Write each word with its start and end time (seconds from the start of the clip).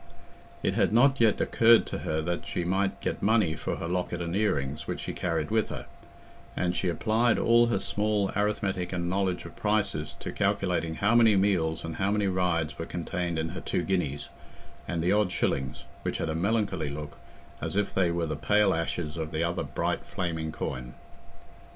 It 0.63 0.73
had 0.73 0.91
not 0.91 1.21
yet 1.21 1.39
occurred 1.39 1.85
to 1.85 1.99
her 1.99 2.23
that 2.23 2.47
she 2.47 2.63
might 2.65 3.01
get 3.01 3.21
money 3.21 3.53
for 3.55 3.75
her 3.75 3.87
locket 3.87 4.19
and 4.19 4.35
earrings 4.35 4.87
which 4.87 5.01
she 5.01 5.13
carried 5.13 5.51
with 5.51 5.69
her, 5.69 5.85
and 6.57 6.75
she 6.75 6.89
applied 6.89 7.37
all 7.37 7.67
her 7.67 7.77
small 7.79 8.31
arithmetic 8.35 8.91
and 8.93 9.07
knowledge 9.11 9.45
of 9.45 9.55
prices 9.55 10.15
to 10.19 10.31
calculating 10.31 10.95
how 10.95 11.13
many 11.13 11.35
meals 11.35 11.83
and 11.85 11.97
how 11.97 12.09
many 12.09 12.25
rides 12.25 12.79
were 12.79 12.87
contained 12.87 13.37
in 13.37 13.49
her 13.49 13.61
two 13.61 13.83
guineas, 13.83 14.29
and 14.87 15.03
the 15.03 15.11
odd 15.11 15.31
shillings, 15.31 15.83
which 16.01 16.17
had 16.17 16.29
a 16.29 16.33
melancholy 16.33 16.89
look, 16.89 17.19
as 17.61 17.75
if 17.75 17.93
they 17.93 18.09
were 18.09 18.25
the 18.25 18.35
pale 18.35 18.73
ashes 18.73 19.17
of 19.17 19.31
the 19.31 19.43
other 19.43 19.63
bright 19.63 20.03
flaming 20.03 20.51
coin. 20.51 20.95